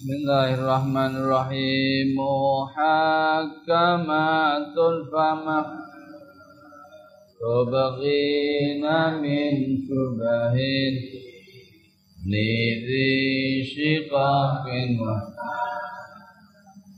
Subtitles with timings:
[0.00, 2.16] Bismillahirrahmanirrahim.
[2.16, 5.60] Muhakamatun fama.
[7.36, 10.94] Tubagina min subahin
[12.24, 14.96] Lidhi shiqaqin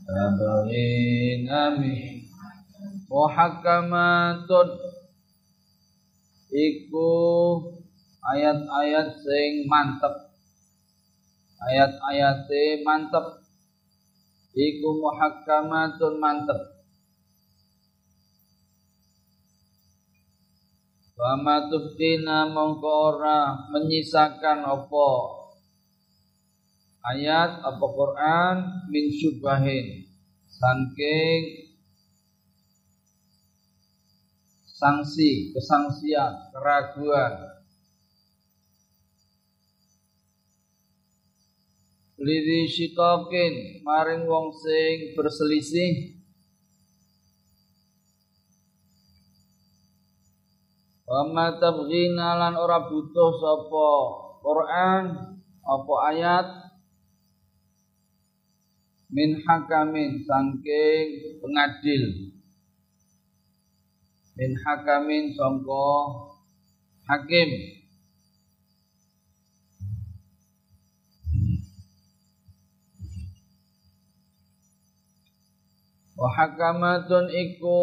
[0.07, 2.23] Tabagina min.
[3.11, 4.79] Muhakamatun
[6.55, 7.11] Iku
[8.31, 10.32] ayat-ayat sing mantep
[11.69, 13.43] ayat-ayate mantep.
[14.53, 16.59] Iku muhakkamatun mantep.
[21.13, 23.21] Wama tubtina mongko
[23.71, 25.11] menyisakan apa.
[27.03, 28.55] Ayat apa Quran
[28.87, 30.07] min syubahin
[30.47, 31.41] saking
[34.83, 37.52] sanksi kesangsian keraguan
[42.23, 46.15] lidhi syikakin maring wong sing berselisih.
[51.03, 53.89] Wama tabghina lan ora butuh sapa
[54.39, 55.03] Quran
[55.61, 56.47] apa ayat?
[59.13, 62.33] Min hakamin sangking pengadil.
[64.33, 65.91] Min hakamin sangka
[67.05, 67.82] hakim
[76.13, 77.81] wa hakamatun iku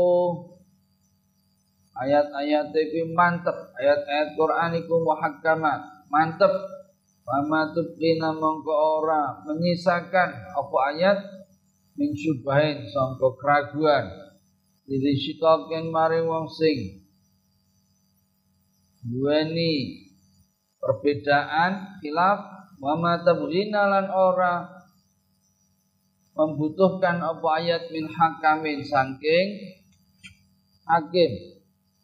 [2.00, 3.55] ayat-ayat iki mantep.
[3.77, 6.53] Ayat-ayat Quran iku muhakkamat mantep.
[7.20, 11.19] Fama tuqina mongko ora menyisakan apa ayat
[11.95, 14.11] min syubhain sangka keraguan.
[14.89, 17.06] Diri syitokin maring wong sing
[19.06, 20.03] duweni
[20.83, 22.41] perbedaan khilaf
[22.83, 24.80] wa ma tabghina lan ora
[26.34, 29.78] membutuhkan apa ayat min hakamin sangking
[30.87, 31.33] hakim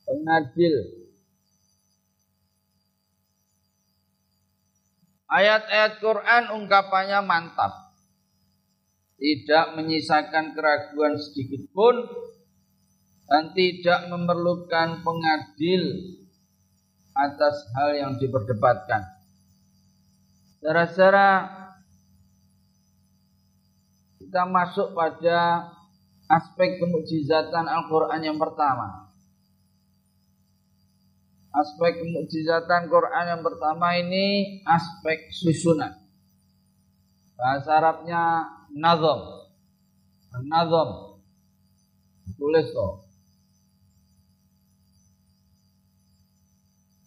[0.07, 0.77] pengadil
[5.31, 7.87] ayat-ayat Quran ungkapannya mantap
[9.17, 11.97] tidak menyisakan keraguan sedikit pun
[13.27, 15.83] dan tidak memerlukan pengadil
[17.17, 19.03] atas hal yang diperdebatkan.
[20.61, 21.29] Secara-secara
[24.27, 25.71] kita masuk pada
[26.27, 29.07] aspek kemujizatan Al-Quran yang pertama.
[31.55, 35.95] Aspek kemujizatan Quran yang pertama ini aspek susunan.
[37.39, 39.47] Bahasa Arabnya nazam.
[40.51, 41.17] Nazam.
[42.35, 43.07] Tulis toh.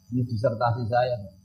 [0.09, 1.39] Ini disertasi saya.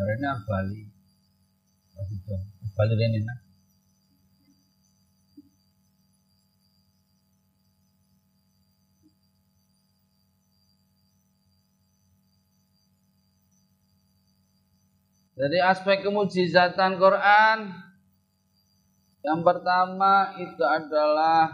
[0.00, 0.80] Karena Bali.
[2.72, 3.38] Bali ini nah.
[15.36, 17.58] Jadi aspek kemujizatan Quran
[19.20, 21.48] yang pertama itu adalah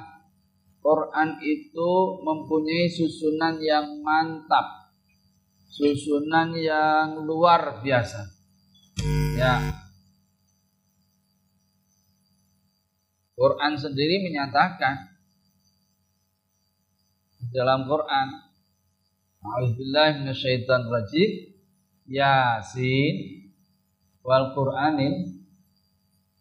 [0.79, 1.91] Quran itu
[2.23, 4.95] mempunyai susunan yang mantap,
[5.67, 8.36] susunan yang luar biasa.
[9.37, 9.77] Ya.
[13.37, 15.13] Quran sendiri menyatakan
[17.53, 18.29] dalam Quran
[20.89, 21.31] rajim
[22.09, 23.15] Yasin
[24.25, 25.45] wal Qur'anin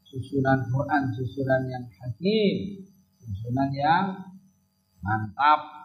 [0.07, 2.87] susunan Quran susunan yang hakim
[3.19, 4.05] susunan yang
[5.03, 5.84] mantap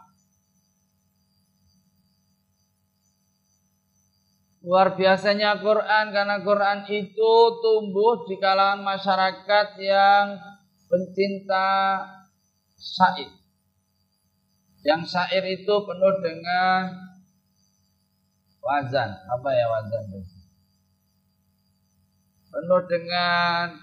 [4.70, 10.38] Luar biasanya Quran karena Quran itu tumbuh di kalangan masyarakat yang
[10.86, 11.98] pencinta
[12.78, 13.34] syair.
[14.86, 16.86] Yang syair itu penuh dengan
[18.62, 19.10] wazan.
[19.10, 20.06] Apa ya wazan?
[22.54, 23.74] Penuh dengan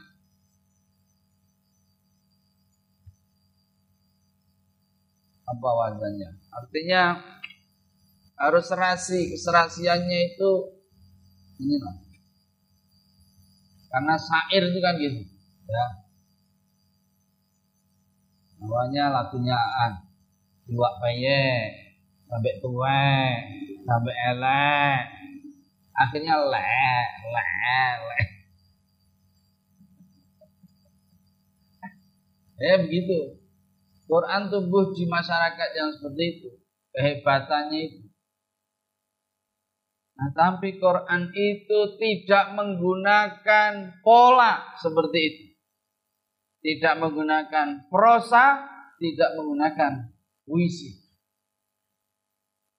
[5.51, 6.31] apa wazannya?
[6.47, 7.03] Artinya
[8.39, 10.76] harus serasi keserasiannya itu
[11.57, 12.07] ini lah
[13.87, 15.21] karena syair itu kan gitu
[15.67, 15.85] ya.
[18.57, 19.93] Namanya lagunya an.
[20.67, 21.71] Dua baye
[22.27, 22.99] sampai tua
[23.87, 25.01] sampai elek.
[25.97, 26.61] Akhirnya le
[27.31, 27.45] le
[28.05, 28.19] le
[32.69, 33.41] ya begitu.
[34.07, 36.49] Quran tumbuh di masyarakat yang seperti itu.
[36.93, 38.06] Kehebatannya itu
[40.17, 45.43] Nah, tapi Quran itu tidak menggunakan pola seperti itu.
[46.57, 48.65] Tidak menggunakan prosa,
[48.97, 50.09] tidak menggunakan
[50.41, 50.89] puisi.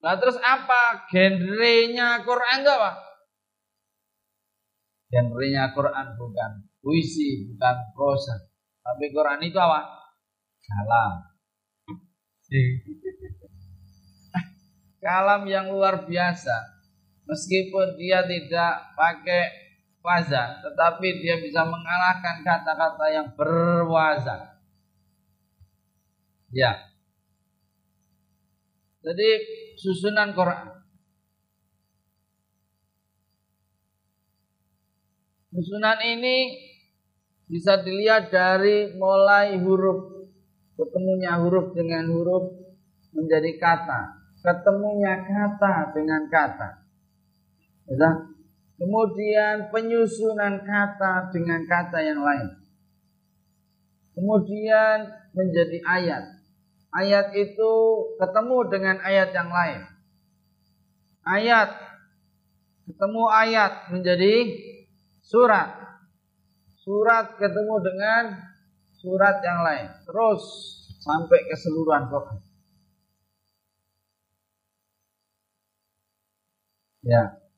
[0.03, 2.91] Nah, terus apa genrenya Quran itu apa?
[5.07, 6.51] Genrenya Quran bukan
[6.83, 8.35] puisi, bukan prosa.
[8.83, 9.87] Tapi Quran itu apa?
[10.59, 11.23] Kalam.
[14.99, 16.78] Kalam yang luar biasa
[17.29, 19.43] meskipun dia tidak pakai
[20.01, 24.57] wazan, tetapi dia bisa mengalahkan kata-kata yang berwazan.
[26.49, 26.89] Ya.
[29.05, 29.29] Jadi
[29.77, 30.81] susunan Quran.
[35.53, 36.57] Susunan ini
[37.49, 40.19] bisa dilihat dari mulai huruf
[40.79, 42.55] ketemunya huruf dengan huruf
[43.11, 43.99] menjadi kata,
[44.39, 46.88] ketemunya kata dengan kata.
[47.89, 48.29] Ya.
[48.79, 52.47] Kemudian penyusunan kata dengan kata yang lain.
[54.15, 56.23] Kemudian menjadi ayat.
[56.95, 57.73] Ayat itu
[58.15, 59.83] ketemu dengan ayat yang lain.
[61.27, 61.69] Ayat
[62.87, 64.33] ketemu ayat menjadi
[65.19, 65.75] surat.
[66.79, 68.23] Surat ketemu dengan
[68.95, 69.87] surat yang lain.
[70.07, 70.41] Terus
[71.03, 72.37] sampai keseluruhan Quran.
[77.03, 77.48] Ya.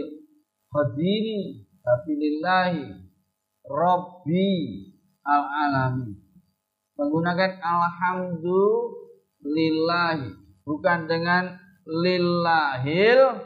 [0.72, 2.96] qadiri, tapi lillahi.
[3.70, 4.50] Rabbi
[5.22, 6.19] al alamin
[7.00, 10.36] menggunakan alhamdulillah
[10.68, 11.56] bukan dengan
[11.88, 13.40] lillahil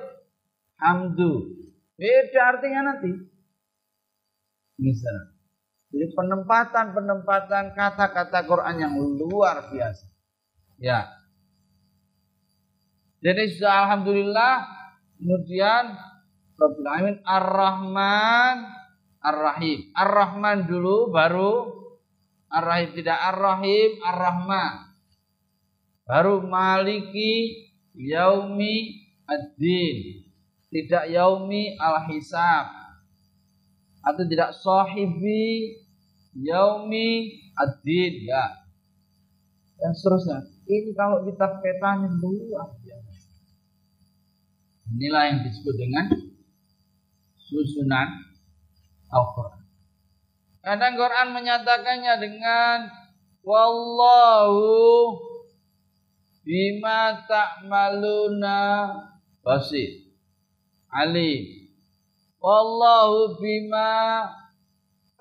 [0.83, 1.55] hamdu.
[1.95, 3.15] Beda artinya nanti.
[4.83, 5.31] Misal.
[5.95, 10.11] Jadi penempatan-penempatan kata-kata Quran yang luar biasa.
[10.83, 11.06] Ya.
[13.23, 14.67] Jadi sudah alhamdulillah
[15.23, 15.95] kemudian
[16.59, 18.56] Rabbil Alamin Ar-Rahman
[19.23, 19.95] Ar-Rahim.
[19.95, 21.84] Ar-Rahman dulu baru
[22.55, 24.75] Ar-Rahim tidak Ar-Rahim, Ar-Rahman.
[26.05, 27.65] Baru Maliki
[27.97, 30.29] Yaumi Ad-Din.
[30.69, 32.67] Tidak Yaumi Al-Hisab.
[34.05, 35.81] Atau tidak Sahibi
[36.37, 38.29] Yaumi Ad-Din.
[38.29, 38.69] Ya.
[39.81, 40.45] Dan seterusnya.
[40.69, 43.33] Ini kalau kita petanya luar biasa.
[44.93, 46.06] Inilah yang disebut dengan
[47.41, 48.09] susunan
[49.09, 49.64] Al-Quran.
[50.65, 52.89] Kadang Quran menyatakannya dengan
[53.45, 55.13] wallahu
[56.41, 58.89] bima ta'maluna
[59.45, 60.09] basir.
[60.89, 61.69] Ali.
[62.41, 64.25] Wallahu bima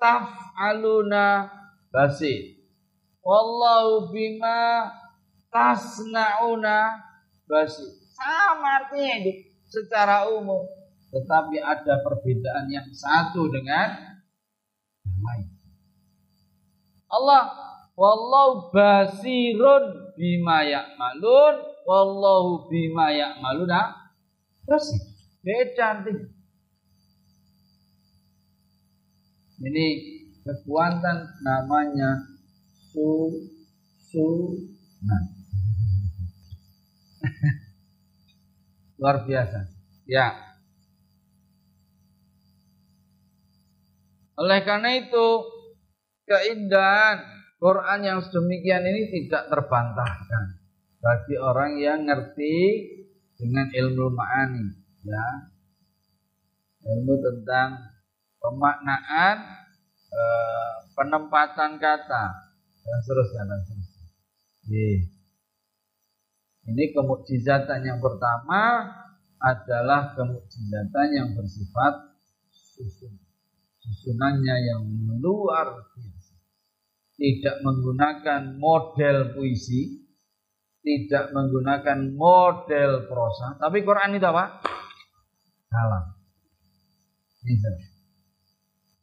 [0.00, 1.52] taf'aluna
[1.92, 2.56] basir.
[3.20, 4.88] Wallahu bima
[5.52, 7.04] tasnauna
[7.44, 7.92] basir.
[8.16, 9.32] Sama artinya itu
[9.68, 10.64] secara umum.
[11.12, 14.13] Tetapi ada perbedaan yang satu dengan
[17.14, 17.42] Allah.
[17.94, 21.54] Wallahu basirun bima ya'malun.
[21.86, 24.04] Wallahu bima ya'maluna
[24.64, 24.88] terus
[25.44, 26.12] beda nanti
[29.60, 29.86] ini
[30.40, 32.24] kekuatan namanya
[32.88, 33.28] su
[34.00, 34.56] su
[35.04, 35.22] nah
[39.00, 39.68] luar biasa.
[40.08, 40.32] Ya.
[44.40, 45.26] Oleh karena itu
[46.28, 47.44] keindahan.
[47.60, 50.60] Quran yang sedemikian ini tidak terbantahkan
[51.00, 52.56] bagi orang yang ngerti
[53.40, 54.66] dengan ilmu ma'ani
[55.08, 55.26] ya.
[56.84, 57.88] Ilmu tentang
[58.36, 59.36] pemaknaan
[60.12, 60.22] e,
[60.92, 62.24] penempatan kata
[62.84, 64.08] dan seterusnya dan seterusnya.
[66.64, 68.92] Ini kemukjizatan yang pertama
[69.40, 72.12] adalah kemukjizatan yang bersifat
[72.52, 73.24] susun
[73.84, 74.82] susunannya yang
[75.20, 76.13] luar biasa
[77.14, 80.02] tidak menggunakan model puisi,
[80.84, 84.60] tidak menggunakan model prosa, tapi Quran itu apa?
[85.70, 86.04] Kalam.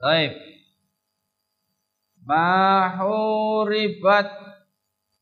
[0.01, 0.33] Baik.
[2.21, 4.29] Mahuribat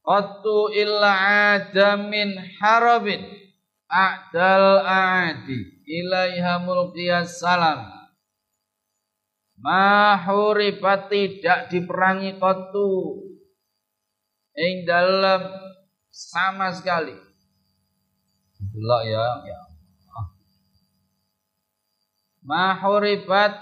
[0.03, 1.13] qattu illa
[1.55, 3.23] adamin harabin
[3.87, 7.98] a'dal a'adi ilaiha mulqiyas salam
[9.59, 13.23] mahuribat tidak diperangi kotu.
[14.59, 15.45] Ing dalam
[16.11, 17.15] sama sekali.
[18.59, 19.59] Delok ya ya
[22.49, 23.53] mahuribat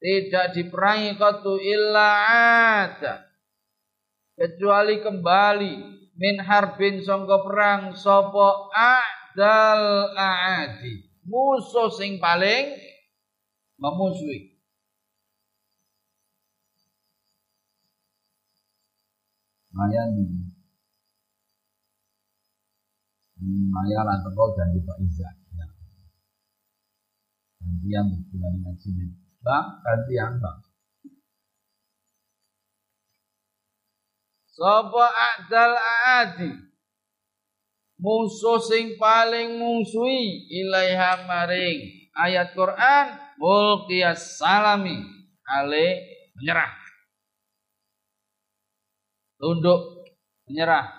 [0.00, 2.08] tidak diperangi kotu illa
[2.88, 3.28] ada.
[4.38, 5.74] Kecuali kembali
[6.14, 11.04] min harbin sangka perang sapa adal aadi.
[11.28, 12.72] Musuh sing paling
[13.78, 14.58] memusuhi
[19.78, 20.26] Maya nih.
[23.70, 25.66] Maya lah teko ganti Pak Iza ya.
[27.62, 29.10] Gantian bulan ngaji nih.
[29.38, 30.58] Bang, gantian bang.
[34.50, 36.50] Sapa adal aadi
[38.02, 44.98] musuh sing paling mungsuhi ilaiha maring ayat Quran mulqiyas salami
[45.46, 45.86] ale
[46.36, 46.74] menyerah.
[49.38, 50.10] Tunduk
[50.50, 50.98] menyerah.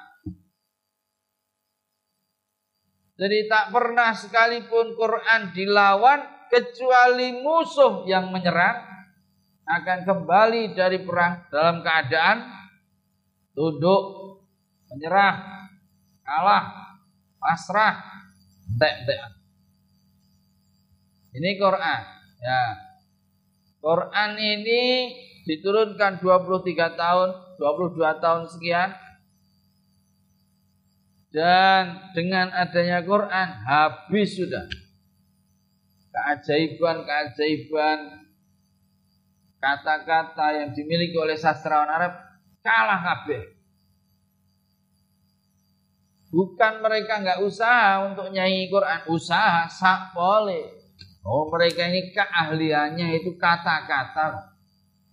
[3.19, 8.79] Jadi tak pernah sekalipun Quran dilawan kecuali musuh yang menyerang
[9.67, 12.48] akan kembali dari perang dalam keadaan
[13.51, 14.03] tunduk,
[14.88, 15.67] menyerah,
[16.24, 16.96] kalah,
[17.38, 18.24] pasrah,
[18.72, 19.19] entek
[21.36, 22.18] Ini Quran.
[22.39, 22.63] Ya.
[23.79, 24.84] Quran ini
[25.48, 27.29] diturunkan 23 tahun,
[27.60, 28.91] 22 tahun sekian.
[31.29, 34.65] Dan dengan adanya Quran habis sudah
[36.10, 38.25] keajaiban-keajaiban
[39.62, 42.17] kata-kata yang dimiliki oleh sastrawan Arab
[42.65, 43.60] kalah kabeh.
[46.29, 50.78] Bukan mereka nggak usaha untuk nyanyi Quran, usaha sak boleh.
[51.23, 54.55] Oh mereka ini keahliannya itu kata-kata.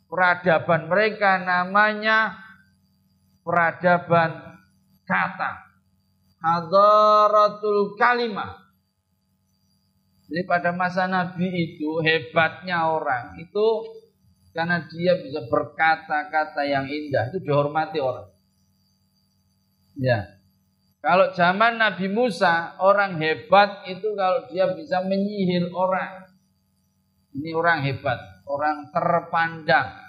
[0.06, 2.38] Peradaban mereka namanya
[3.42, 4.62] peradaban
[5.02, 5.66] kata.
[6.38, 8.66] Hadaratul kalimah.
[10.26, 13.66] Jadi pada masa Nabi itu hebatnya orang itu
[14.50, 18.26] karena dia bisa berkata-kata yang indah itu dihormati orang.
[19.98, 20.35] Ya.
[21.06, 26.26] Kalau zaman Nabi Musa orang hebat itu kalau dia bisa menyihir orang.
[27.30, 30.02] Ini orang hebat, orang terpandang.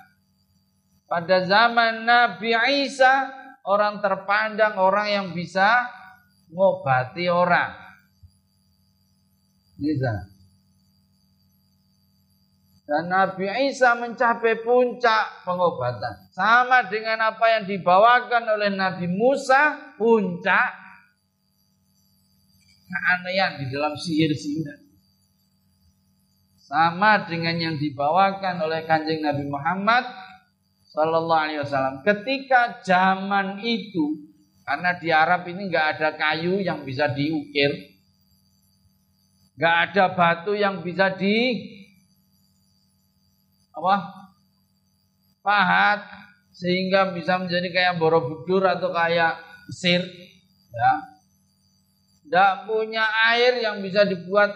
[1.06, 2.50] Pada zaman Nabi
[2.90, 3.30] Isa
[3.70, 5.86] orang terpandang orang yang bisa
[6.50, 7.78] ngobati orang.
[9.78, 10.34] Bisa.
[12.90, 16.26] Dan Nabi Isa mencapai puncak pengobatan.
[16.34, 20.87] Sama dengan apa yang dibawakan oleh Nabi Musa, puncak
[22.88, 24.88] keanehan di dalam sihir-sihir.
[26.68, 30.04] Sama dengan yang dibawakan oleh kanjeng Nabi Muhammad
[30.92, 32.04] Sallallahu Alaihi Wasallam.
[32.04, 34.28] Ketika zaman itu,
[34.68, 37.72] karena di Arab ini nggak ada kayu yang bisa diukir,
[39.56, 41.64] nggak ada batu yang bisa di
[43.78, 43.96] apa
[45.46, 46.02] pahat
[46.50, 49.38] sehingga bisa menjadi kayak Borobudur atau kayak
[49.70, 50.02] Mesir
[50.74, 51.17] ya
[52.28, 54.52] tidak punya air yang bisa dibuat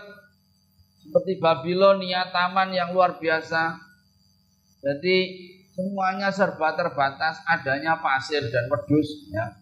[0.99, 3.79] seperti Babilonia taman yang luar biasa.
[4.83, 5.17] Jadi
[5.71, 9.55] semuanya serba terbatas adanya pasir dan wedus ya.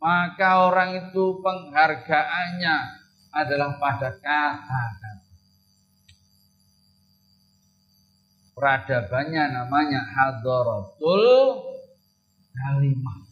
[0.00, 2.76] Maka orang itu penghargaannya
[3.36, 5.12] adalah pada kata-kata
[8.56, 11.24] peradabannya namanya hadaratul
[12.56, 13.27] kalimah.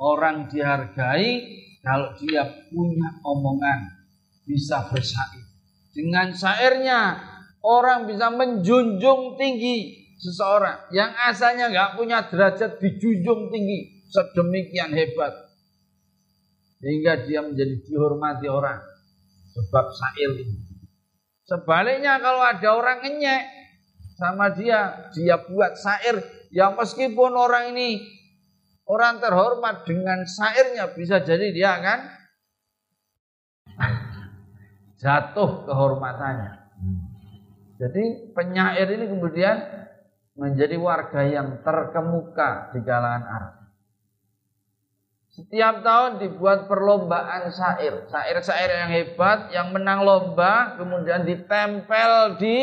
[0.00, 4.00] Orang dihargai kalau dia punya omongan,
[4.48, 5.44] bisa bersair.
[5.92, 7.20] Dengan syairnya
[7.60, 10.88] orang bisa menjunjung tinggi seseorang.
[10.92, 14.04] Yang asalnya nggak punya derajat dijunjung tinggi.
[14.08, 15.32] Sedemikian hebat.
[16.80, 18.80] Sehingga dia menjadi dihormati orang.
[19.52, 20.56] Sebab syair ini.
[21.44, 23.42] Sebaliknya kalau ada orang ngenyek
[24.14, 26.22] sama dia, dia buat syair
[26.54, 27.98] yang meskipun orang ini
[28.90, 31.98] orang terhormat dengan syairnya bisa jadi dia akan
[34.98, 36.52] jatuh kehormatannya.
[37.78, 39.56] Jadi penyair ini kemudian
[40.36, 43.54] menjadi warga yang terkemuka di kalangan Arab.
[45.30, 48.04] Setiap tahun dibuat perlombaan syair.
[48.10, 52.58] Syair-syair yang hebat, yang menang lomba, kemudian ditempel di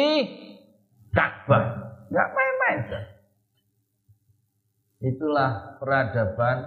[1.16, 1.66] Ka'bah.
[2.12, 2.57] Gak main-main.
[4.98, 6.58] Itulah peradaban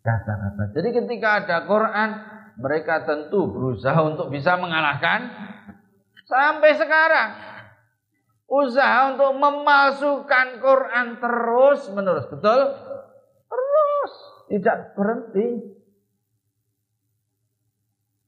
[0.00, 0.70] kata-kata.
[0.74, 2.10] Jadi ketika ada Quran,
[2.60, 5.50] mereka tentu berusaha untuk bisa mengalahkan
[6.30, 7.30] Sampai sekarang
[8.46, 12.60] usaha untuk memalsukan Quran terus menerus, betul?
[13.50, 14.12] Terus,
[14.54, 15.46] tidak berhenti.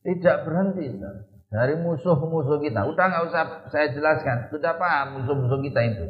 [0.03, 0.99] Tidak berhenti.
[1.47, 2.91] Dari musuh-musuh kita.
[2.91, 4.51] Udah nggak usah saya jelaskan.
[4.51, 6.07] Sudah paham musuh-musuh kita itu.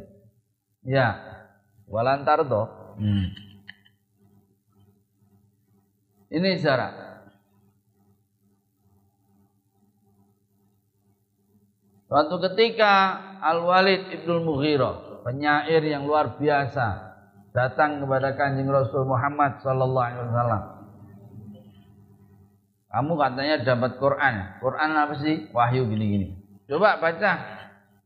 [0.88, 1.20] Ya.
[1.84, 2.81] Walantar toh.
[2.98, 3.26] Hmm.
[6.32, 6.88] Ini cara.
[12.08, 17.16] Suatu ketika Al-Walid Ibnu Mughirah, penyair yang luar biasa,
[17.56, 20.62] datang kepada Kanjeng Rasul Muhammad sallallahu alaihi wasallam.
[22.92, 24.34] Kamu katanya dapat Quran.
[24.60, 25.48] Quran apa sih?
[25.56, 26.36] Wahyu gini-gini.
[26.68, 27.32] Coba baca.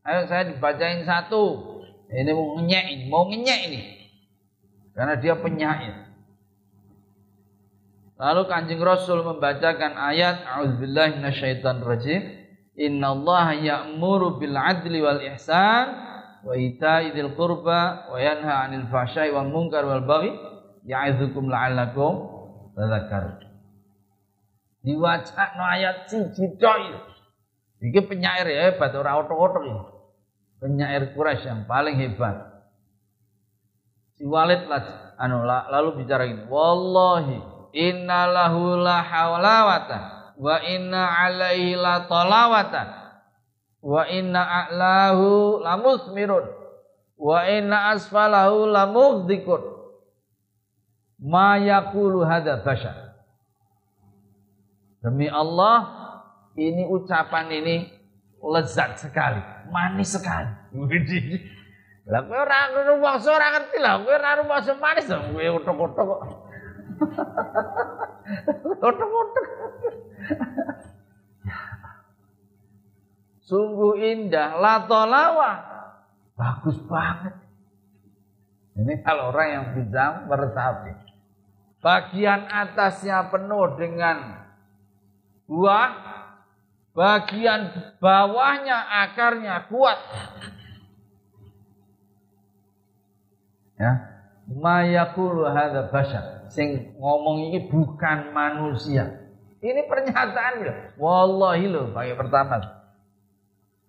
[0.07, 1.75] Ayo saya dibacain satu.
[2.07, 3.96] Ini mau ngenyek ini, mau ngenyek ini.
[4.97, 6.09] Karena dia penyair.
[8.17, 12.21] Lalu Kanjeng Rasul membacakan ayat A'udzubillahi minasyaitonirrajim.
[12.81, 15.85] Inna Allah ya'muru bil adli wal ihsan
[16.41, 20.33] wa ita'i dzil qurba wa yanha 'anil fahsya'i wal munkar wal baghi
[20.81, 22.13] ya'idzukum la'allakum
[22.73, 23.45] tadhakkarun.
[24.81, 26.77] Diwacana ayat siji tok
[27.85, 28.01] iki.
[28.01, 29.83] penyair ya hebat ora otok-otok ini.
[30.57, 32.46] Penyair Quraisy yang paling hebat.
[34.17, 36.49] Si Walid lah, anu lalu bicara ini.
[36.49, 37.37] Wallahi
[37.69, 40.01] innalahu la hawlawatan
[40.41, 42.87] wa inna alaihi la talawatan
[43.85, 46.49] wa inna a'lahu la musmirun
[47.17, 49.61] wa inna asfalahu la mughdikun
[51.21, 53.13] ma yakulu hadha bashar.
[55.05, 55.93] Demi Allah
[56.57, 57.85] ini ucapan ini
[58.41, 60.49] lezat sekali manis sekali
[62.07, 66.21] lah kowe ora rumangsa ora ngerti lah kowe ora rumangsa manis kowe utuk-utuk kok
[68.87, 69.45] utuk-utuk
[73.47, 75.51] Sungguh indah, latolawa.
[76.35, 77.31] Bagus banget.
[78.75, 80.91] Ini kalau orang yang bisa meresapi.
[81.79, 84.43] Bagian atasnya penuh dengan
[85.47, 85.91] buah,
[86.91, 89.97] bagian bawahnya akarnya kuat.
[93.77, 93.91] Ya,
[94.49, 96.49] mayakulu hadza bashar.
[96.49, 99.27] Sing ngomong ini bukan manusia.
[99.61, 100.77] Ini pernyataan loh.
[100.97, 102.61] Wallahi loh, bagi pertama.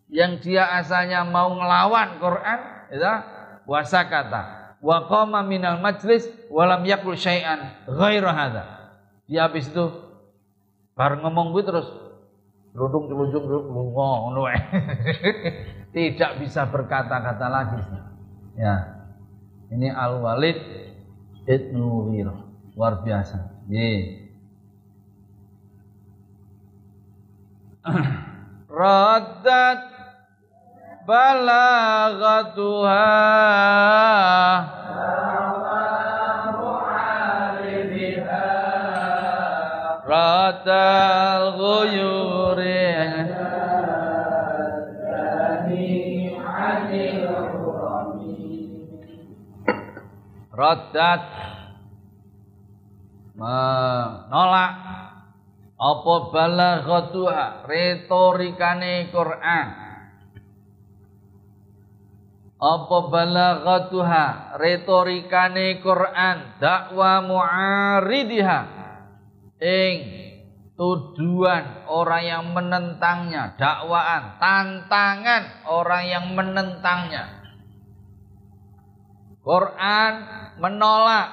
[0.08, 2.58] Yang dia asalnya mau ngelawan Quran,
[2.92, 3.12] ya,
[3.68, 4.42] wasa kata.
[4.80, 8.64] Wa qama minal majlis walam yakul syai'an ghairu hadza.
[9.28, 9.84] Dia habis itu
[10.96, 11.86] baru ngomong gue terus
[12.72, 14.48] rudung celujung ngono
[15.94, 17.80] Tidak bisa berkata-kata lagi.
[18.56, 18.97] Ya.
[19.68, 20.58] Ini Al-Walid
[21.44, 22.12] Ibnu
[22.76, 23.66] Luar biasa.
[23.68, 24.28] Yeah.
[28.68, 29.80] raddat
[31.08, 33.04] balaghatuha
[40.08, 42.37] radal ghuyuri
[50.58, 51.22] raddat
[53.38, 54.74] menolak.
[55.78, 59.66] Apa balaghatuha retorikane Quran?
[62.58, 66.58] Apa balaghatuha retorikane Quran?
[66.58, 68.60] Dakwa mu'aridiha
[69.62, 69.94] ing
[70.74, 77.38] tuduhan orang yang menentangnya dakwaan tantangan orang yang menentangnya.
[79.46, 80.12] Quran
[80.58, 81.28] menolak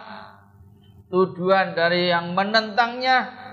[1.10, 3.46] tuduhan dari yang menentangnya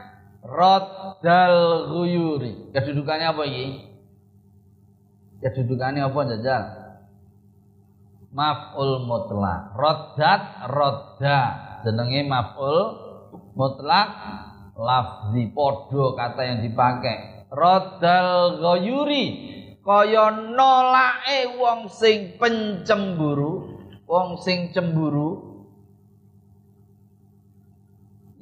[0.42, 2.74] Roddal Guyuri.
[2.74, 3.66] Kedudukannya apa ini?
[5.38, 6.62] Kedudukannya apa jajal?
[8.35, 9.76] Maf'ul mutlak.
[9.78, 11.40] Roddat rodda.
[11.87, 12.78] Jenenge maf'ul
[13.54, 14.08] mutlak
[14.74, 17.46] lafzi podo kata yang dipakai.
[17.52, 19.24] Roddal Guyuri
[19.82, 25.52] kaya nolake wong sing pencemburu, wong sing cemburu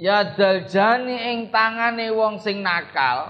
[0.00, 3.28] ya daljani ing tangane wong sing nakal.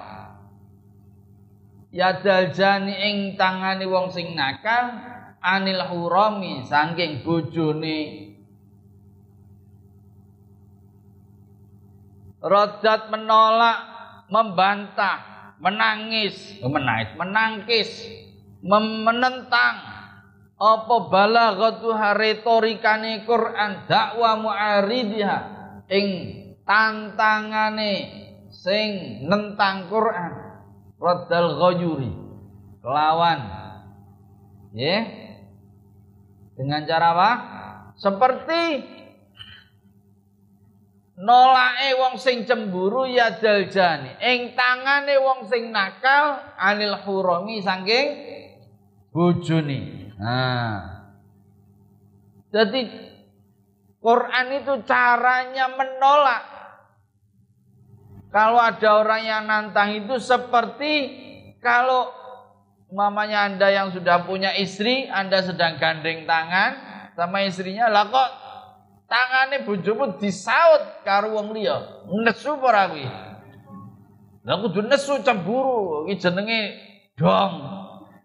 [1.90, 4.94] Ya daljani ing tangane wong sing nakal
[5.42, 8.30] anil hurami saking bojone.
[12.40, 13.78] Rodat menolak,
[14.32, 17.90] membantah, menangis, menangis, menangkis,
[18.64, 19.76] menentang.
[20.60, 25.38] Apa balaghatuha retorikane Quran dakwa mu'aridiha
[25.88, 27.94] ing tantangane
[28.50, 30.32] sing nentang Quran
[31.00, 32.12] Raddal Ghayuri
[32.84, 33.40] kelawan.
[34.76, 34.98] Ya.
[36.54, 37.30] Dengan cara apa?
[37.96, 38.84] Seperti
[41.20, 48.08] nolake wong sing cemburu ya daljani ing tangane wong sing nakal anil hurami saking
[49.12, 50.12] bojone.
[50.20, 51.00] Nah.
[52.52, 53.09] Jadi
[54.00, 56.60] Quran itu caranya menolak
[58.30, 60.92] kalau ada orang yang nantang itu seperti
[61.58, 62.14] kalau
[62.94, 66.70] mamanya Anda yang sudah punya istri, Anda sedang gandeng tangan
[67.18, 68.30] sama istrinya, lah kok
[69.10, 72.06] tangane bojomu disaut karo wong liya.
[72.06, 73.06] Nesu ora kuwi?
[74.46, 76.60] Lah kudu nesu cemburu, iki jenenge
[77.18, 77.60] dong.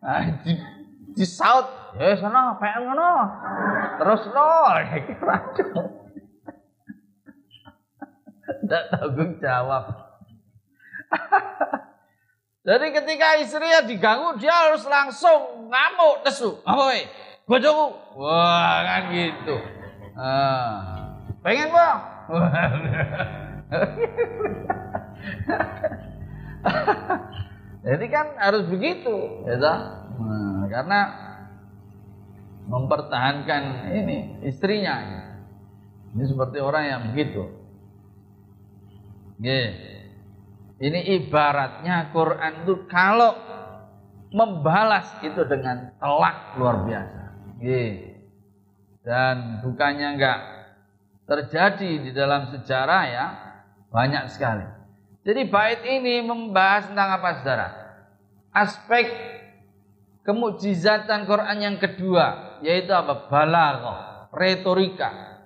[0.05, 0.53] Nah, di,
[1.17, 1.65] disaut,
[1.99, 3.11] ya sana pengen ngono.
[3.99, 4.49] Terus no,
[4.95, 5.65] iki racu.
[8.45, 9.83] Tidak tanggung jawab.
[12.65, 16.57] Jadi ketika istrinya diganggu, dia harus langsung ngamuk, nesu.
[16.65, 17.05] Apa weh?
[17.45, 17.93] Bojoku.
[18.17, 19.55] Wah, kan gitu.
[20.17, 21.13] Ah.
[21.45, 21.99] Pengen bang?
[27.85, 30.99] Jadi kan harus begitu, ya nah, karena
[32.65, 34.95] mempertahankan ini istrinya.
[36.15, 37.43] Ini seperti orang yang begitu.
[40.79, 43.35] Ini ibaratnya Quran itu kalau
[44.31, 47.23] membalas itu dengan telak luar biasa.
[49.05, 50.39] Dan bukannya enggak
[51.29, 53.25] terjadi di dalam sejarah ya
[53.91, 54.65] banyak sekali.
[55.25, 57.67] Jadi bait ini membahas tentang apa saudara?
[58.53, 59.09] Aspek
[60.21, 63.29] kemujizatan Quran yang kedua yaitu apa?
[63.29, 65.37] Balaghah, retorika.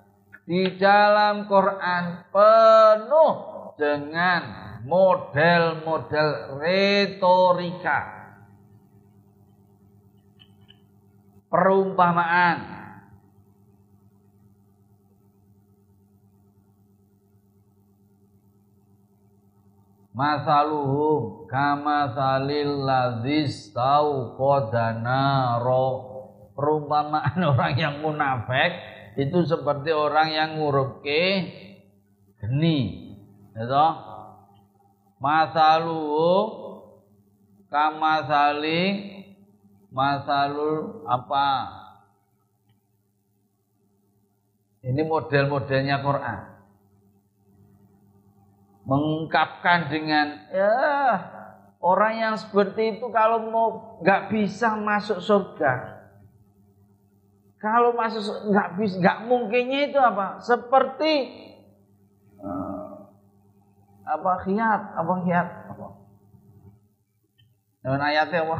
[0.47, 3.35] Di dalam Quran penuh
[3.77, 4.41] dengan
[4.81, 7.99] model-model retorika
[11.49, 12.79] perumpamaan
[20.09, 26.08] Masaluhum kama salil ladhis tau kodanaro
[26.59, 28.75] Perumpamaan orang yang munafik
[29.15, 31.23] itu seperti orang yang ngurupke
[32.43, 33.15] geni.
[33.55, 33.87] Ya
[35.23, 36.03] masalu
[37.71, 38.83] kama sali
[39.87, 41.47] masalul apa?
[44.83, 46.39] Ini model-modelnya Quran.
[48.83, 50.75] Mengungkapkan dengan ya
[51.79, 53.67] orang yang seperti itu kalau mau
[54.03, 55.98] nggak bisa masuk surga
[57.59, 60.39] kalau masuk nggak bisa nggak mungkinnya itu apa?
[60.39, 61.27] Seperti
[62.39, 63.11] uh,
[64.07, 65.47] apa khiat apa khiat?
[65.75, 65.87] Apa?
[67.83, 68.57] Dengan ayatnya apa?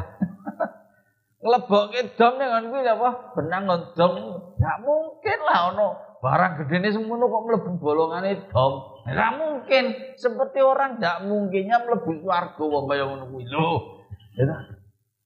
[1.40, 3.32] Nglebokke dom dengan kuwi apa?
[3.32, 4.12] Benang ngondom
[4.60, 5.88] nggak mungkin lah ono.
[6.20, 9.84] Barang gede ini semono kok mlebu bolongane dom nggak mungkin.
[10.20, 13.48] Seperti orang nggak mungkinnya mlebu swarga wong kaya ngono kuwi.
[13.48, 14.04] Lho
[14.36, 14.44] ya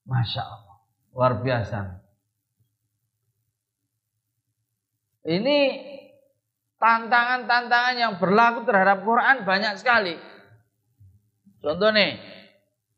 [0.06, 0.78] Masya Allah.
[1.10, 2.03] Luar biasa
[5.24, 5.58] ini
[6.76, 10.14] tantangan-tantangan yang berlaku terhadap Quran banyak sekali.
[11.64, 12.20] Contoh nih,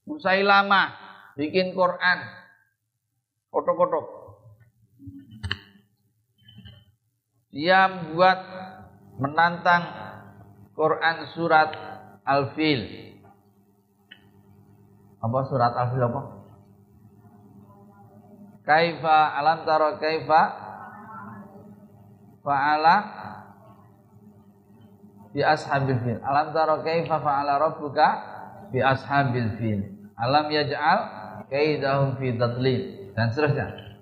[0.07, 0.87] Musailamah
[1.39, 2.19] bikin Quran,
[3.51, 4.07] kotok-kotok.
[7.55, 8.39] Dia buat
[9.23, 9.83] menantang
[10.75, 11.71] Quran surat
[12.27, 12.83] Al-Fil.
[15.23, 16.23] Apa surat Al-Fil apa?
[18.67, 20.66] Kaifa alam taro kaifa
[22.47, 22.95] fa'ala
[25.35, 26.23] bi ashabil fil.
[26.23, 28.09] Alam tara kaifa fa'ala rabbuka
[28.71, 29.83] bi ashabil fil.
[30.15, 31.01] Alam yaj'al
[31.51, 33.99] kaidahum fi tadlil dan seterusnya.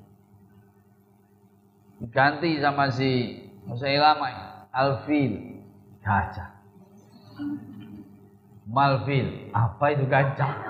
[2.13, 5.65] Ganti sama si Musailamah al-fil
[6.05, 6.53] gajah.
[8.69, 10.53] Malfil, apa itu gajah?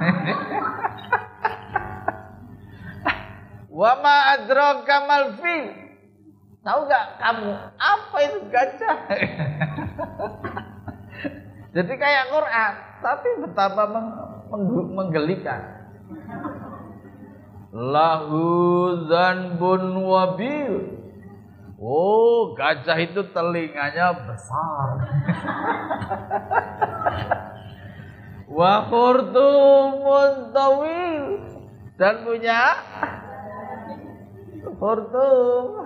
[3.75, 5.84] Wa ma adraka malfil?
[6.65, 8.97] Tahu gak kamu apa itu gajah?
[11.77, 12.73] Jadi kayak Quran,
[13.05, 14.09] tapi betapa meng
[14.97, 15.61] menggelikan.
[17.75, 18.47] Lahu
[19.13, 21.05] zanbun wabil.
[21.77, 24.89] Oh, gajah itu telinganya besar.
[28.57, 31.45] Wa khurtumun tawil
[32.01, 32.73] dan punya
[34.79, 35.85] khurtum.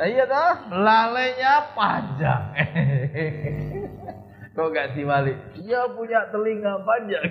[0.00, 2.56] Nah, iya dah, lalainya panjang.
[4.56, 5.36] Kok gak diwali?
[5.60, 7.20] Dia punya telinga panjang.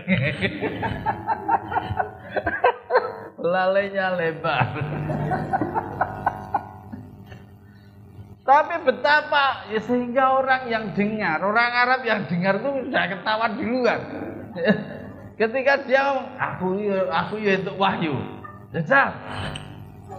[3.41, 4.69] Lalainya lebar.
[8.45, 13.99] Tapi betapa ya sehingga orang yang dengar, orang Arab yang dengar itu sudah ketawa duluan.
[15.41, 18.13] Ketika dia ngomong, aku ya, aku ya itu wahyu.
[18.77, 19.09] Jajal.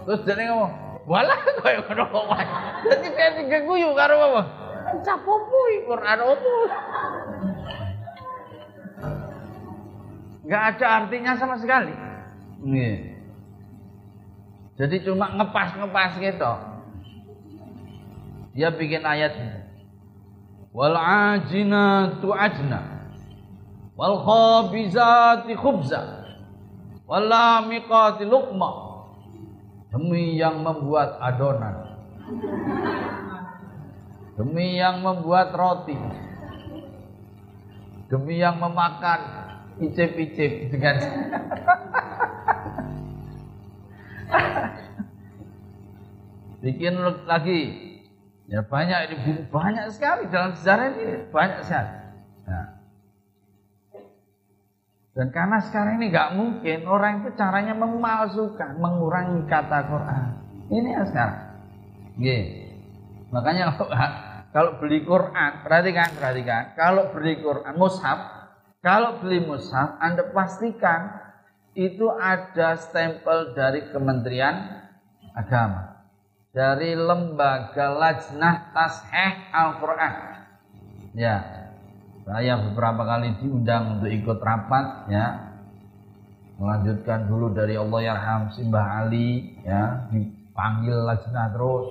[0.03, 2.55] Terus dia ngomong, walah kaya ngono wahyu.
[2.89, 4.41] Jadi dia digeguyu karo apa?
[5.01, 6.53] Capopo Quran opo?
[10.41, 11.95] Enggak ada artinya sama sekali.
[12.65, 13.15] Nih.
[14.75, 16.51] Jadi cuma ngepas-ngepas gitu.
[18.57, 19.31] Dia bikin ayat.
[20.75, 23.07] Wal ajinatu ajna.
[23.95, 26.25] Wal khabizati khubza.
[27.07, 28.90] Wal lamiqati luqma.
[29.91, 31.99] Demi yang membuat adonan.
[34.39, 35.99] Demi yang membuat roti.
[38.07, 39.19] Demi yang memakan
[39.79, 40.95] icip-icip dengan
[46.61, 46.93] bikin
[47.25, 47.61] lagi
[48.45, 52.00] ya banyak ini banyak sekali dalam sejarah ini banyak sekali
[55.11, 60.27] dan karena sekarang ini nggak mungkin orang itu caranya memalsukan mengurangi kata Quran.
[60.71, 61.41] Ini ya sekarang.
[62.15, 62.43] Yeah.
[63.31, 63.91] makanya kalau,
[64.55, 66.63] kalau beli Quran perhatikan perhatikan.
[66.79, 68.39] Kalau beli Quran mushaf.
[68.79, 71.19] Kalau beli mushaf anda pastikan
[71.75, 74.79] itu ada stempel dari Kementerian
[75.35, 76.07] Agama.
[76.55, 80.13] Dari lembaga Lajnah Tasheh Al-Quran.
[81.15, 81.60] Ya,
[82.31, 85.51] saya beberapa kali diundang untuk ikut rapat ya.
[86.55, 91.87] Melanjutkan dulu dari Allah Yarham Simbah Ali ya, dipanggil Lajnah terus.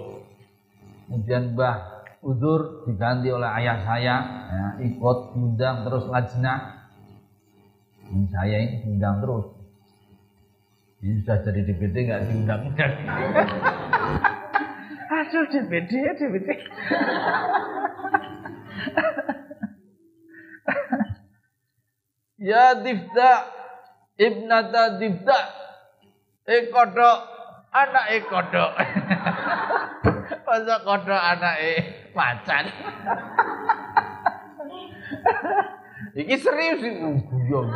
[1.04, 1.76] Kemudian Mbah
[2.24, 4.16] Udur diganti oleh ayah saya
[4.48, 6.88] ya, ikut diundang terus Lajnah.
[8.08, 9.44] Dan saya ini diundang terus.
[11.04, 12.92] Ini sudah jadi DPD nggak diundang-undang.
[15.20, 16.48] Aduh DPD ya DPD.
[22.40, 23.44] Ya Difta
[24.16, 25.60] Ibnata Difta
[26.50, 26.66] Eh
[27.70, 28.26] anak eh.
[30.50, 32.66] Masa kodok anak eh macan.
[36.20, 37.70] Iki serius iki guyon.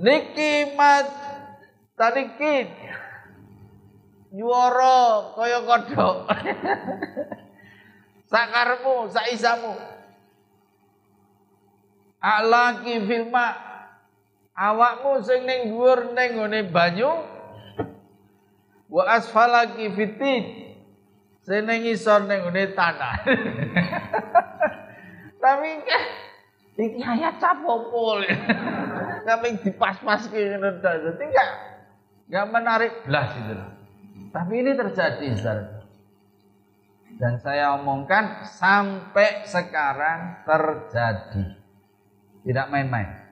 [0.00, 1.04] Niki mat
[2.00, 2.72] tadikit
[4.30, 6.16] Nyuara kaya kodhok.
[8.30, 9.74] Sakarmu, saisamu.
[12.20, 13.56] Alaki filma
[14.52, 17.08] awakmu sing ning dhuwur ning ngene banyu
[18.92, 20.76] wa asfalaki fitin
[21.40, 23.16] sing ning isor ning ngene tanah.
[25.40, 25.68] Tapi
[26.76, 28.20] iki ayat capopol.
[29.26, 31.48] Kami dipas-pas ki ngono Dadi enggak
[32.28, 33.56] enggak menarik belas itu.
[34.30, 35.82] Tapi ini terjadi, saudara.
[37.18, 41.59] Dan saya omongkan sampai sekarang terjadi.
[42.44, 43.30] Tidak main-main.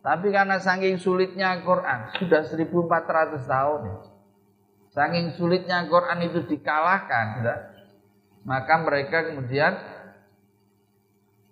[0.00, 3.80] Tapi karena saking sulitnya Quran, sudah 1400 tahun.
[4.90, 7.58] Saking sulitnya Quran itu dikalahkan, sudah.
[8.40, 9.76] Maka mereka kemudian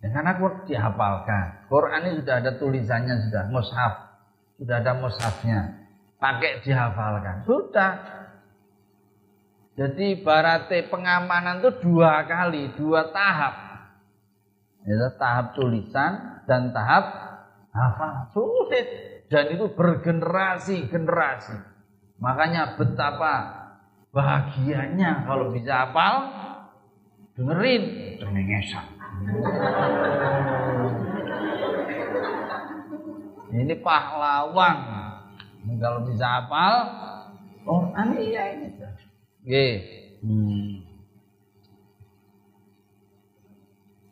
[0.00, 1.46] ya karena Quran dihafalkan.
[1.68, 3.92] Quran ini sudah ada tulisannya sudah, mushaf.
[4.56, 5.60] Sudah ada mushafnya.
[6.18, 7.44] Pakai dihafalkan.
[7.44, 8.18] Sudah,
[9.78, 13.67] jadi barate pengamanan itu dua kali, dua tahap.
[14.88, 17.05] Itu tahap tulisan dan tahap
[17.77, 18.33] hafal.
[18.33, 18.87] Sulit
[19.29, 21.53] dan itu bergenerasi generasi.
[22.16, 23.35] Makanya betapa
[24.16, 26.14] bahagianya kalau bisa hafal
[27.37, 28.87] dengerin cengengesan.
[33.53, 34.77] Ini pahlawan.
[35.68, 36.74] Kalau bisa hafal,
[37.68, 38.72] oh aneh ya ini.
[39.44, 39.74] Nggih.
[40.24, 40.88] Hmm.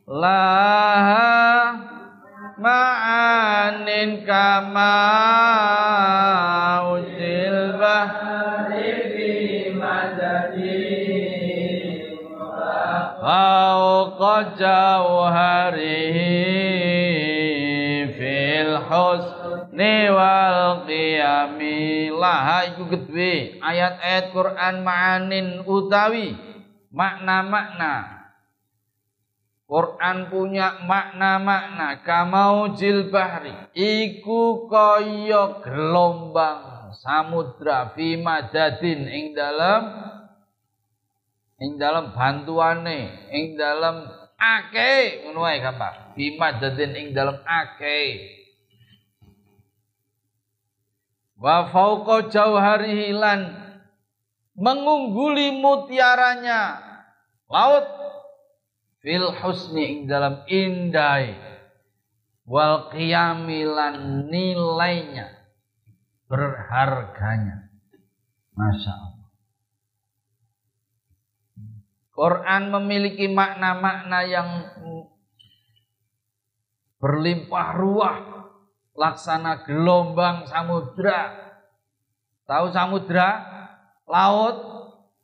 [0.06, 1.74] Laha
[2.62, 4.94] ma'anin kama
[6.94, 9.30] usil bahri fi
[9.74, 10.86] madadi
[13.18, 16.30] fauqa jauharihi
[18.14, 22.14] fil husni wal qiyami.
[22.14, 26.38] Laha iku gedhe ayat-ayat Quran ma'anin utawi
[26.94, 28.16] makna-makna
[29.66, 32.06] Quran punya makna-makna.
[32.06, 33.50] Kamau jil bahri.
[33.74, 39.10] Iku kaya gelombang samudra fi madadin.
[39.10, 39.82] Ing dalam
[41.58, 44.06] ing dalam bantuane, ing dalam
[44.38, 46.14] ake, ngono wae gampang.
[46.14, 48.00] Bima dadin ing dalam ake.
[51.36, 53.50] Wa fauqa jauharihi lan
[54.56, 56.80] mengungguli mutiaranya.
[57.46, 57.95] Laut
[59.06, 61.38] fil husni ing dalam indai.
[62.42, 65.30] Wal qiyamilan nilainya.
[66.26, 67.70] Berharganya.
[68.58, 69.30] Masya Allah.
[72.10, 74.50] Quran memiliki makna-makna yang
[76.98, 78.18] berlimpah ruah.
[78.96, 81.30] Laksana gelombang samudra.
[82.48, 83.30] Tahu samudra?
[84.08, 84.56] Laut?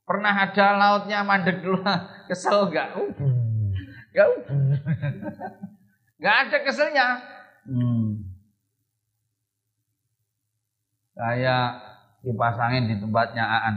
[0.03, 1.81] Pernah ada lautnya mandek dulu
[2.29, 2.91] kesel enggak
[4.13, 4.29] enggak
[6.21, 7.07] enggak ada keselnya
[7.65, 8.29] hmm.
[11.17, 11.67] kayak
[12.23, 13.77] dipasangin di tempatnya Aan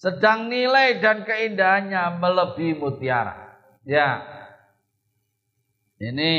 [0.00, 3.60] Sedang nilai dan keindahannya melebihi mutiara.
[3.84, 4.24] Ya.
[6.00, 6.32] Ini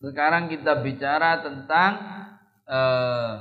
[0.00, 1.92] sekarang kita bicara tentang
[2.64, 3.32] eh,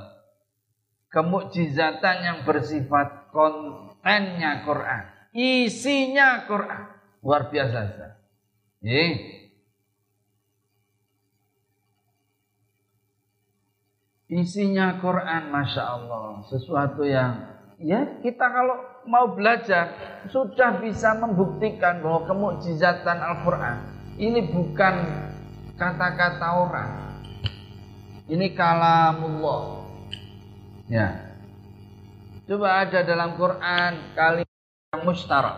[1.07, 6.83] kemukjizatan yang bersifat kontennya Quran, isinya Quran.
[7.25, 8.13] Luar biasa.
[8.83, 9.43] Eh,
[14.33, 19.93] Isinya Quran, masya Allah, sesuatu yang ya kita kalau mau belajar
[20.31, 23.77] sudah bisa membuktikan bahwa kemukjizatan Al-Quran
[24.17, 24.95] ini bukan
[25.77, 26.91] kata-kata orang,
[28.25, 29.85] ini kalamullah.
[30.89, 31.32] Ya,
[32.43, 34.59] coba ada dalam Quran kalimat
[34.91, 35.57] yang mustarak,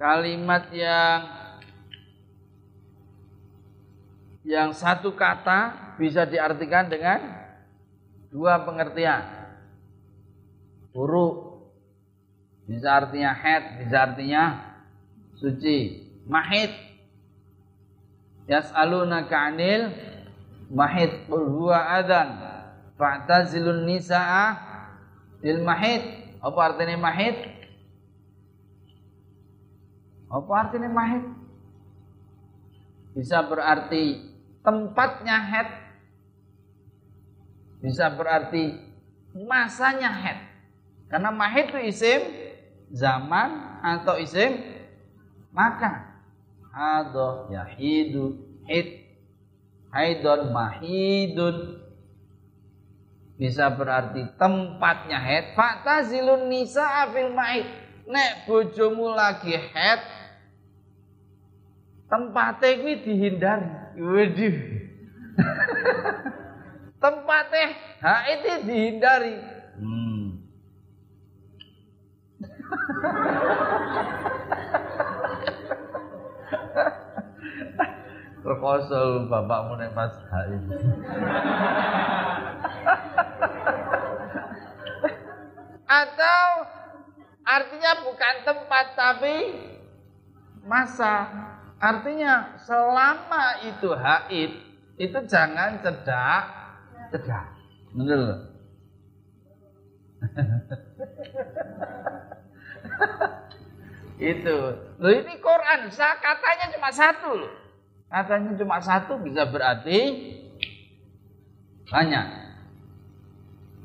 [0.00, 1.20] kalimat yang
[4.48, 7.20] yang satu kata bisa diartikan dengan
[8.32, 9.28] dua pengertian.
[10.92, 11.68] Buruk
[12.64, 14.44] bisa artinya head, bisa artinya
[15.36, 16.08] suci.
[16.28, 16.72] Mahid
[18.48, 19.92] yas'alunaka 'anil
[20.68, 22.28] mahid qul huwa adan
[23.00, 24.67] fa'tazilun nisaa
[25.42, 26.02] il mahid.
[26.38, 27.36] Apa artinya mahid?
[30.30, 31.24] Apa artinya mahid?
[33.16, 34.30] Bisa berarti
[34.62, 35.88] tempatnya head
[37.78, 38.74] bisa berarti
[39.34, 40.38] masanya head.
[41.08, 42.20] Karena mahid itu isim
[42.90, 44.58] zaman atau isim
[45.54, 46.20] maka.
[46.74, 49.08] Hado yahidu hid
[49.90, 51.56] haidon mahidun
[53.38, 55.54] bisa berarti tempatnya head.
[55.54, 57.70] Faktazilun nisa fil mahid.
[58.10, 60.00] Nek bojomu lagi head
[62.10, 63.70] tempatnya ini dihindari.
[63.94, 64.56] Waduh.
[67.04, 67.78] tempatnya
[68.34, 69.38] itu dihindari.
[69.78, 70.42] Hmm.
[78.38, 80.46] Terkosol bapakmu nek pas hak
[85.88, 86.68] Atau
[87.48, 89.56] artinya bukan tempat tapi
[90.68, 91.32] masa.
[91.80, 94.52] Artinya selama itu haid
[95.00, 96.44] itu jangan cedak
[97.08, 97.56] cegah.
[97.96, 98.52] Bener
[104.18, 104.58] itu.
[104.98, 107.54] Loh ini Quran, katanya cuma satu loh.
[108.10, 110.34] Katanya cuma satu bisa berarti
[111.86, 112.26] banyak.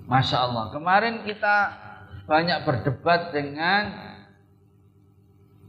[0.10, 0.74] Masya Allah.
[0.74, 1.83] Kemarin kita
[2.24, 3.84] banyak berdebat dengan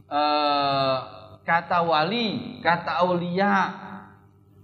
[0.07, 0.97] uh,
[1.43, 3.53] kata wali, kata aulia,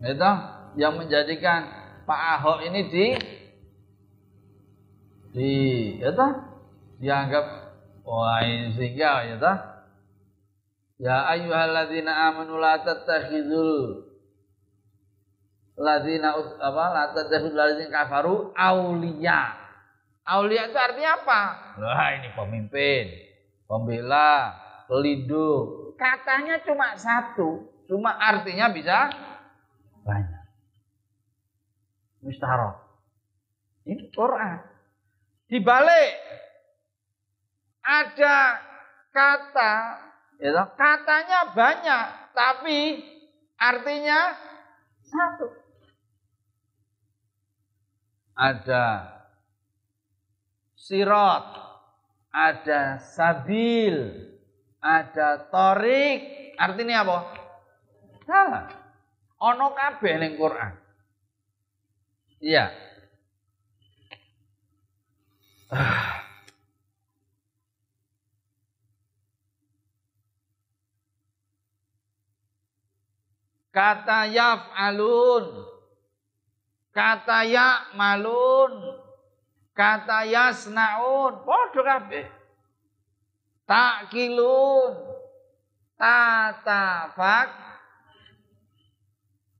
[0.02, 0.32] itu
[0.80, 1.68] yang menjadikan
[2.08, 3.08] Pak Ahok ini di
[5.32, 5.52] di
[6.04, 6.32] toh
[7.00, 7.46] dianggap
[8.04, 9.58] wah ini sehingga toh
[11.00, 14.12] ya ayyuhalladzina amanu la tattakhidul
[15.80, 19.61] ladzina apa la tattakhidul ladzina kafaru auliya
[20.26, 21.42] auliya itu artinya apa
[21.78, 23.06] wah ini pemimpin
[23.66, 24.56] pembela
[24.86, 29.12] pelindung katanya cuma satu cuma artinya bisa
[30.02, 30.42] banyak
[32.22, 32.78] Mustahara.
[33.82, 34.62] Ini Quran.
[35.50, 36.14] Di balik
[37.82, 38.62] ada
[39.10, 39.74] kata,
[40.38, 42.06] ya, katanya banyak,
[42.38, 43.02] tapi
[43.58, 44.38] artinya
[45.02, 45.50] satu.
[48.38, 48.86] Ada
[50.82, 51.46] sirot,
[52.34, 54.18] ada sabil,
[54.82, 56.58] ada torik.
[56.58, 57.18] Artinya apa?
[58.26, 58.66] Salah.
[59.42, 60.74] Ono kabeh ning Quran.
[62.42, 62.74] Iya.
[73.72, 75.46] Kata yaf'alun.
[76.92, 78.74] Kata ya'malun.
[79.72, 81.44] Kata yasnaun.
[81.44, 82.28] Podo kabeh.
[83.68, 84.94] Takilun.
[86.00, 87.50] Tatafak.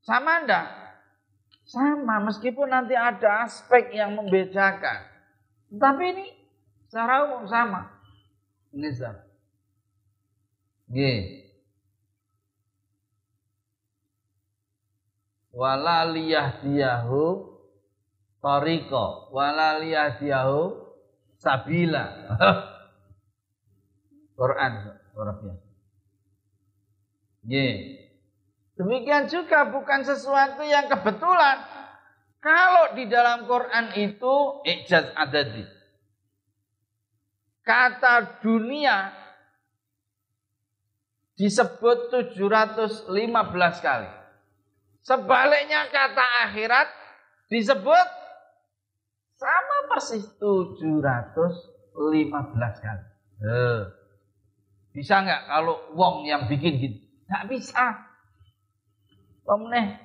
[0.02, 0.68] Sama ndak?
[1.72, 5.08] Sama, meskipun nanti ada aspek yang membedakan.
[5.72, 6.26] Tapi ini
[6.90, 7.88] secara umum sama.
[8.76, 9.24] Ini sama.
[10.92, 11.42] Gih.
[15.52, 17.51] wala liyahdiyahu
[18.42, 20.74] tariqa wala liyahdiyahu
[21.38, 22.06] sabila
[24.38, 24.72] Quran
[25.14, 25.70] luar biasa
[28.82, 31.58] Demikian juga bukan sesuatu yang kebetulan.
[32.42, 35.62] Kalau di dalam Quran itu ijaz adadi.
[37.62, 39.14] Kata dunia
[41.38, 43.10] disebut 715
[43.86, 44.10] kali.
[45.06, 46.90] Sebaliknya kata akhirat
[47.54, 48.21] disebut
[49.42, 51.98] sama persis 715
[52.78, 53.06] kali.
[53.42, 53.82] Eh.
[54.94, 57.02] Bisa nggak kalau wong yang bikin gitu?
[57.26, 58.06] Nggak bisa.
[59.42, 59.98] Pemeneh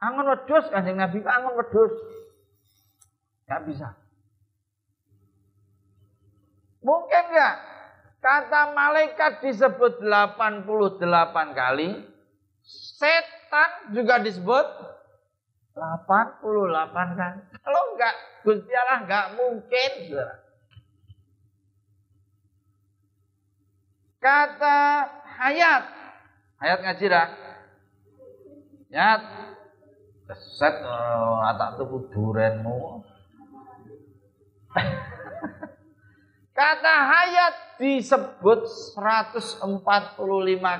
[0.00, 1.92] angon wedus kanjeng Nabi angon wedus.
[3.44, 3.88] Nggak bisa.
[6.80, 7.56] Mungkin nggak?
[8.24, 11.04] Kata malaikat disebut 88
[11.52, 12.00] kali.
[12.64, 14.66] Set setan juga disebut
[15.74, 17.34] 88 kan.
[17.62, 19.92] Kalau enggak Gusti Allah enggak mungkin.
[24.20, 24.80] Kata
[25.40, 25.82] hayat.
[26.60, 27.28] Hayat ngaji dah.
[28.92, 29.22] Hayat.
[30.30, 33.02] Keset oh, atak tuku durenmu.
[36.60, 39.64] Kata hayat disebut 145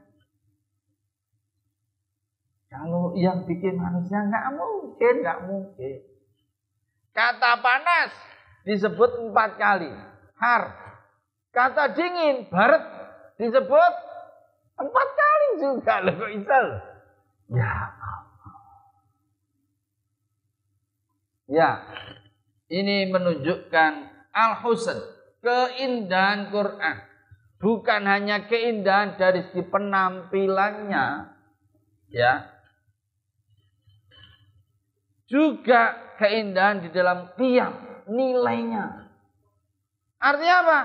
[2.70, 5.98] Kalau yang bikin manusia enggak mungkin, enggak mungkin.
[7.10, 8.14] Kata panas
[8.62, 9.90] disebut empat kali.
[10.38, 10.78] Har.
[11.50, 12.86] Kata dingin, baret
[13.34, 13.94] disebut
[14.80, 16.32] Empat kali juga loh kok
[17.50, 17.90] Ya
[21.50, 21.82] Ya,
[22.70, 23.92] ini menunjukkan
[24.30, 25.02] al-husn,
[25.42, 26.96] keindahan Quran.
[27.58, 31.06] Bukan hanya keindahan dari segi penampilannya,
[32.14, 32.54] ya.
[35.26, 39.10] Juga keindahan di dalam tiang, nilainya.
[40.22, 40.80] Artinya apa?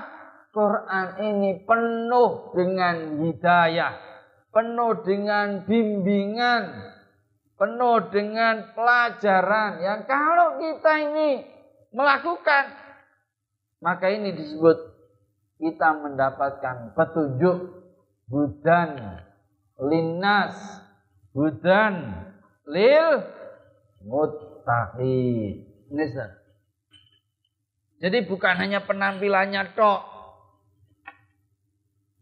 [0.50, 3.92] Quran ini penuh dengan hidayah,
[4.56, 6.64] penuh dengan bimbingan,
[7.60, 11.44] penuh dengan pelajaran yang kalau kita ini
[11.92, 12.72] melakukan
[13.84, 14.96] maka ini disebut
[15.60, 17.84] kita mendapatkan petunjuk
[18.32, 19.20] budan
[19.76, 20.56] linnas
[21.36, 22.24] budan
[22.64, 23.28] lil
[24.08, 25.68] muttaqin.
[27.96, 30.00] Jadi bukan hanya penampilannya tok,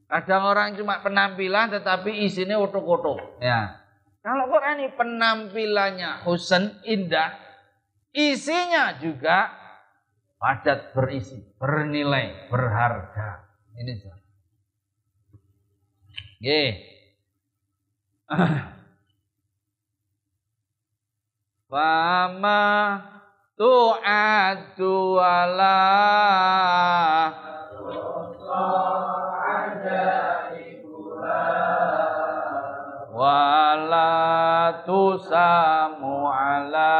[0.09, 3.41] ada orang cuma penampilan tetapi isinya otok-otok.
[3.41, 3.81] Ya.
[4.25, 7.37] Kalau Quran ini penampilannya husen, indah,
[8.17, 9.53] isinya juga
[10.41, 13.45] padat berisi, bernilai, berharga.
[13.77, 14.17] Ini sah.
[16.41, 16.63] Oke.
[21.69, 22.63] Fama
[23.57, 25.81] tu'adu ala
[33.15, 34.11] wala
[34.85, 36.99] tusamu ala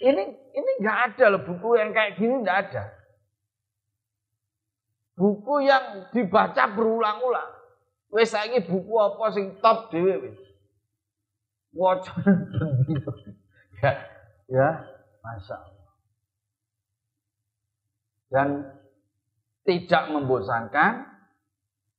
[0.00, 0.22] Ini
[0.56, 2.99] ini nggak ada loh buku yang kayak gini nggak ada.
[5.20, 7.52] Buku yang dibaca berulang-ulang.
[8.08, 10.40] Wes saiki buku apa sing top dhewe wis.
[11.76, 12.10] Waca
[13.84, 13.92] ya,
[14.48, 14.68] ya,
[15.20, 15.58] masya.
[18.32, 18.64] Dan
[19.62, 21.06] tidak membosankan,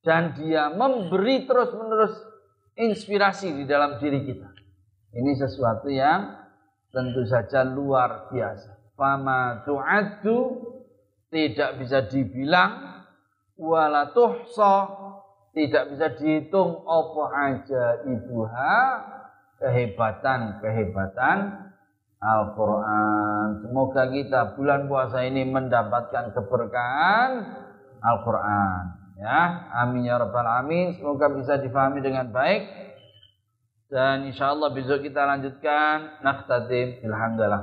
[0.02, 2.12] dan dia memberi terus-menerus
[2.74, 4.50] inspirasi di dalam diri kita.
[5.14, 6.36] Ini sesuatu yang
[6.92, 8.92] tentu saja luar biasa.
[8.98, 10.38] Fama tu'addu
[11.32, 12.91] tidak bisa dibilang
[13.62, 14.90] wala tuhsa
[15.54, 18.76] tidak bisa dihitung apa aja ibuha
[19.62, 21.36] kehebatan-kehebatan
[22.22, 23.66] Al-Quran.
[23.66, 27.30] Semoga kita bulan puasa ini mendapatkan keberkahan
[28.02, 28.82] Al-Quran.
[29.22, 30.98] Ya, amin ya rabbal alamin.
[30.98, 32.62] Semoga bisa difahami dengan baik.
[33.92, 36.24] Dan insya Allah besok kita lanjutkan.
[36.26, 37.06] Nakhtatim.
[37.06, 37.62] Alhamdulillah.